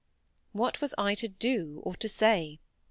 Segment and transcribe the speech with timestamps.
[0.51, 2.59] What was I to do, or to say?